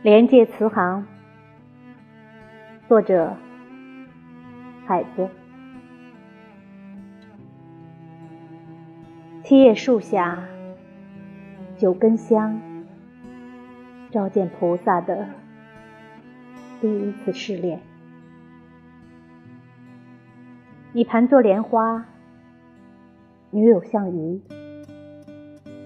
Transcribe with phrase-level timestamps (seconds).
[0.00, 1.04] 连接慈航，
[2.86, 3.36] 作者
[4.86, 5.28] 海子。
[9.42, 10.44] 七叶树下，
[11.76, 12.60] 九根香，
[14.12, 15.26] 照见菩萨的
[16.80, 17.80] 第一次试炼。
[20.92, 22.06] 你盘坐莲花，
[23.50, 24.40] 女友像鱼，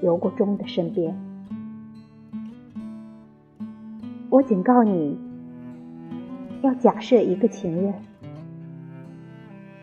[0.03, 1.32] 游过钟的身边。
[4.33, 5.19] 我警告你，
[6.63, 7.93] 要假设一个情人，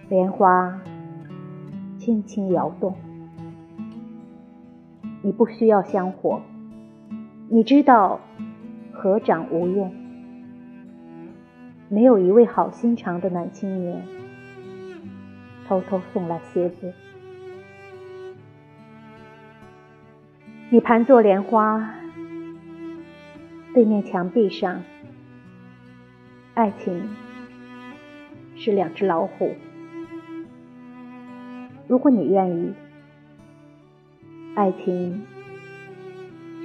[0.10, 0.82] 莲花
[2.00, 2.96] 轻轻摇动。
[5.22, 6.42] 你不需要香火，
[7.48, 8.22] 你知道
[8.92, 9.94] 合掌无用。
[11.88, 14.02] 没有一位好心肠的男青年
[15.68, 16.92] 偷偷送来鞋子。
[20.72, 21.99] 你盘坐莲花，
[23.80, 24.84] 对面墙壁上，
[26.54, 27.16] 爱情
[28.58, 29.56] 是两只老虎。
[31.88, 32.74] 如果你愿意。
[34.54, 35.26] 爱情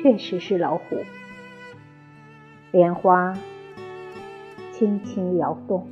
[0.03, 1.05] 确实是老虎，
[2.73, 3.39] 莲花
[4.73, 5.89] 轻轻摇动。